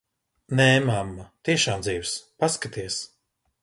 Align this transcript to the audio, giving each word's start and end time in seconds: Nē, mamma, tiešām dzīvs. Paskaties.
Nē, 0.59 0.65
mamma, 0.87 1.27
tiešām 1.51 1.87
dzīvs. 1.87 2.17
Paskaties. 2.45 3.01